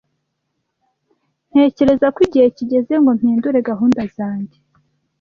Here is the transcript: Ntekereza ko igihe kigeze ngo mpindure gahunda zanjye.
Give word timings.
Ntekereza 1.51 2.07
ko 2.13 2.19
igihe 2.27 2.47
kigeze 2.57 2.93
ngo 3.01 3.11
mpindure 3.17 3.59
gahunda 3.69 4.01
zanjye. 4.15 4.57